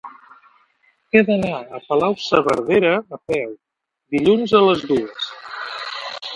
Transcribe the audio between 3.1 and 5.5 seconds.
a peu dilluns a les dues.